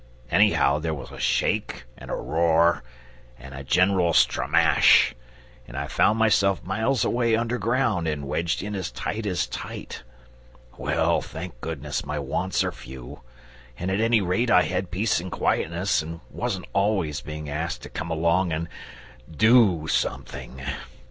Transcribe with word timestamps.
Anyhow 0.31 0.79
there 0.79 0.95
was 0.95 1.11
a 1.11 1.19
shake 1.19 1.83
and 1.95 2.09
a 2.09 2.15
roar 2.15 2.81
and 3.37 3.53
a 3.53 3.63
general 3.63 4.13
stramash, 4.13 5.13
and 5.67 5.77
I 5.77 5.85
found 5.85 6.17
myself 6.17 6.63
miles 6.63 7.05
away 7.05 7.35
underground 7.35 8.07
and 8.07 8.27
wedged 8.27 8.63
in 8.63 8.73
as 8.73 8.89
tight 8.89 9.27
as 9.27 9.45
tight. 9.45 10.01
Well, 10.75 11.21
thank 11.21 11.61
goodness, 11.61 12.03
my 12.03 12.17
wants 12.17 12.63
are 12.63 12.71
few, 12.71 13.21
and 13.77 13.91
at 13.91 13.99
any 13.99 14.21
rate 14.21 14.49
I 14.49 14.63
had 14.63 14.89
peace 14.89 15.19
and 15.19 15.31
quietness 15.31 16.01
and 16.01 16.21
wasn't 16.31 16.65
always 16.73 17.21
being 17.21 17.47
asked 17.47 17.83
to 17.83 17.89
come 17.89 18.09
along 18.09 18.51
and 18.51 18.69
DO 19.29 19.87
something. 19.87 20.63